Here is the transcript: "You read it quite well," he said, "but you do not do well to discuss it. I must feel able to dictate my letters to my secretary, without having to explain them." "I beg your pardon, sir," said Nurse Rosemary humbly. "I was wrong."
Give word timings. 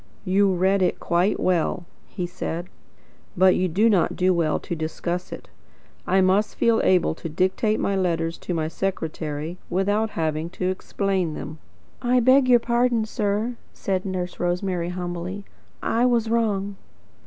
"You 0.25 0.51
read 0.55 0.81
it 0.81 0.99
quite 0.99 1.39
well," 1.39 1.85
he 2.07 2.25
said, 2.25 2.65
"but 3.37 3.55
you 3.55 3.67
do 3.67 3.87
not 3.87 4.15
do 4.15 4.33
well 4.33 4.57
to 4.57 4.75
discuss 4.75 5.31
it. 5.31 5.47
I 6.07 6.21
must 6.21 6.55
feel 6.55 6.81
able 6.83 7.13
to 7.13 7.29
dictate 7.29 7.79
my 7.79 7.95
letters 7.95 8.39
to 8.39 8.53
my 8.55 8.67
secretary, 8.67 9.59
without 9.69 10.09
having 10.17 10.49
to 10.57 10.71
explain 10.71 11.35
them." 11.35 11.59
"I 12.01 12.19
beg 12.19 12.49
your 12.49 12.59
pardon, 12.59 13.05
sir," 13.05 13.57
said 13.73 14.03
Nurse 14.03 14.39
Rosemary 14.39 14.89
humbly. 14.89 15.45
"I 15.83 16.07
was 16.07 16.31
wrong." 16.31 16.77